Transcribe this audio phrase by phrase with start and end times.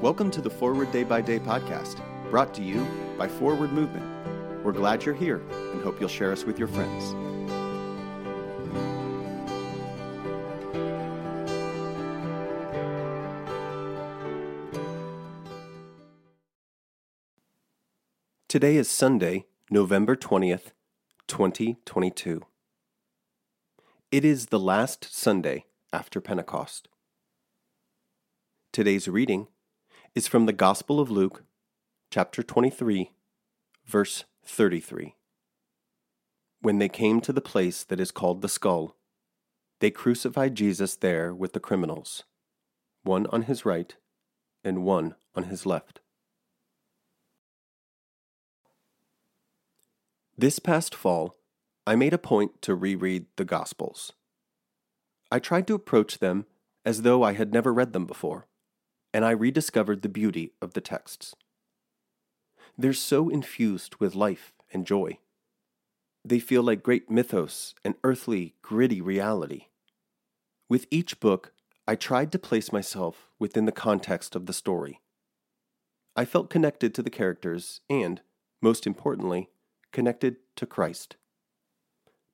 [0.00, 2.86] Welcome to the Forward Day by Day podcast, brought to you
[3.18, 4.04] by Forward Movement.
[4.64, 5.42] We're glad you're here
[5.72, 7.14] and hope you'll share us with your friends.
[18.48, 20.70] Today is Sunday, November 20th,
[21.26, 22.42] 2022.
[24.12, 26.88] It is the last Sunday after Pentecost.
[28.74, 29.46] Today's reading
[30.16, 31.44] is from the Gospel of Luke,
[32.10, 33.12] chapter 23,
[33.86, 35.14] verse 33.
[36.60, 38.96] When they came to the place that is called the skull,
[39.78, 42.24] they crucified Jesus there with the criminals,
[43.04, 43.94] one on his right
[44.64, 46.00] and one on his left.
[50.36, 51.36] This past fall,
[51.86, 54.14] I made a point to reread the Gospels.
[55.30, 56.46] I tried to approach them
[56.84, 58.48] as though I had never read them before,
[59.14, 61.36] and I rediscovered the beauty of the texts.
[62.76, 65.18] They're so infused with life and joy.
[66.24, 69.66] They feel like great mythos and earthly, gritty reality.
[70.68, 71.52] With each book,
[71.86, 75.00] I tried to place myself within the context of the story.
[76.16, 78.20] I felt connected to the characters and,
[78.60, 79.50] most importantly,
[79.92, 81.14] connected to Christ.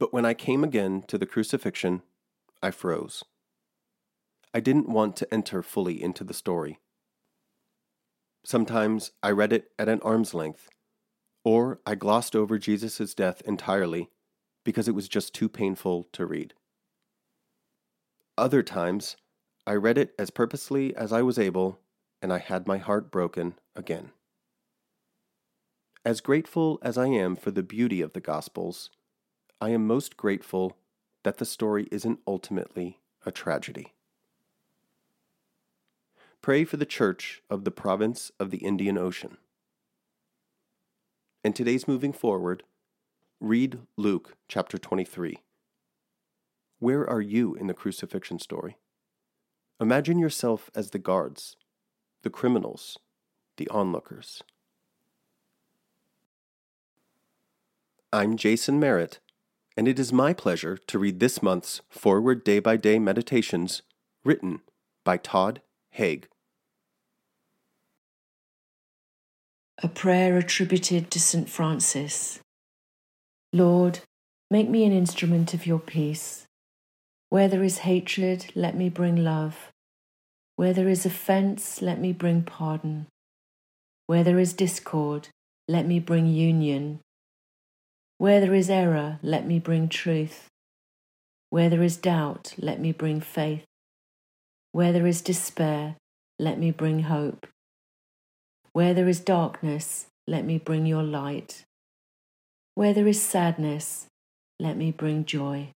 [0.00, 2.02] But when I came again to the crucifixion,
[2.60, 3.22] I froze.
[4.54, 6.78] I didn't want to enter fully into the story.
[8.44, 10.68] Sometimes I read it at an arm's length,
[11.44, 14.10] or I glossed over Jesus' death entirely
[14.64, 16.54] because it was just too painful to read.
[18.38, 19.16] Other times,
[19.66, 21.80] I read it as purposely as I was able,
[22.22, 24.12] and I had my heart broken again.
[26.04, 28.90] As grateful as I am for the beauty of the Gospels,
[29.60, 30.76] I am most grateful
[31.24, 33.93] that the story isn't ultimately a tragedy.
[36.44, 39.38] Pray for the Church of the Province of the Indian Ocean.
[41.42, 42.64] And today's moving forward,
[43.40, 45.38] read Luke chapter 23.
[46.80, 48.76] Where are you in the crucifixion story?
[49.80, 51.56] Imagine yourself as the guards,
[52.20, 52.98] the criminals,
[53.56, 54.42] the onlookers.
[58.12, 59.18] I'm Jason Merritt,
[59.78, 63.80] and it is my pleasure to read this month's Forward Day by Day Meditations
[64.24, 64.60] written
[65.04, 66.28] by Todd Haig.
[69.84, 71.46] A prayer attributed to St.
[71.46, 72.40] Francis.
[73.52, 73.98] Lord,
[74.50, 76.46] make me an instrument of your peace.
[77.28, 79.70] Where there is hatred, let me bring love.
[80.56, 83.08] Where there is offence, let me bring pardon.
[84.06, 85.28] Where there is discord,
[85.68, 87.00] let me bring union.
[88.16, 90.48] Where there is error, let me bring truth.
[91.50, 93.66] Where there is doubt, let me bring faith.
[94.72, 95.96] Where there is despair,
[96.38, 97.46] let me bring hope.
[98.74, 101.64] Where there is darkness, let me bring your light.
[102.74, 104.06] Where there is sadness,
[104.60, 105.70] let me bring joy.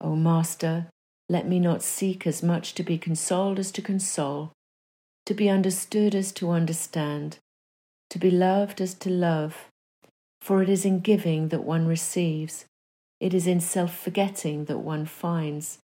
[0.00, 0.88] O Master,
[1.28, 4.50] let me not seek as much to be consoled as to console,
[5.26, 7.38] to be understood as to understand,
[8.10, 9.68] to be loved as to love
[10.44, 12.66] for it is in giving that one receives,
[13.18, 15.78] it is in self forgetting that one finds,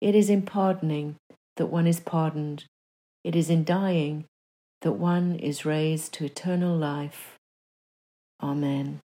[0.00, 1.16] it is in pardoning
[1.56, 2.64] that one is pardoned,
[3.24, 4.24] it is in dying
[4.84, 7.36] that one is raised to eternal life.
[8.42, 9.00] Amen.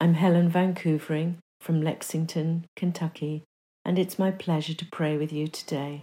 [0.00, 3.44] I'm Helen Van Koevering from Lexington, Kentucky,
[3.84, 6.02] and it's my pleasure to pray with you today.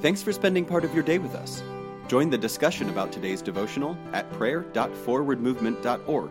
[0.00, 1.62] Thanks for spending part of your day with us.
[2.06, 6.30] Join the discussion about today's devotional at prayer.forwardmovement.org,